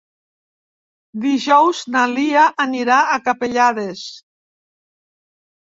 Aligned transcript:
Dijous 1.25 1.81
na 1.97 2.05
Lia 2.13 2.45
anirà 2.65 2.97
a 3.03 3.21
Capellades. 3.29 4.03